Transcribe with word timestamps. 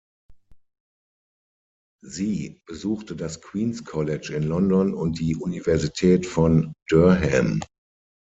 Sie 2.03 2.61
besuchte 2.65 3.15
das 3.15 3.39
Queen’s 3.39 3.85
College 3.85 4.33
in 4.35 4.41
London 4.41 4.95
und 4.95 5.19
die 5.19 5.35
Universität 5.35 6.25
von 6.25 6.73
Durham. 6.89 7.61